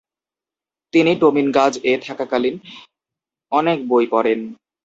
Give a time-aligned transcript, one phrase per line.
[0.93, 2.55] তিনি টোমিনগাজ এ থাকাকালীন
[3.51, 4.39] অনেক বই পড়েন।